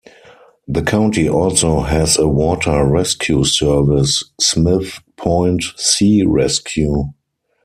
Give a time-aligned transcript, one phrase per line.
[0.67, 7.13] The county also has a water rescue service, Smith Point Sea Rescue.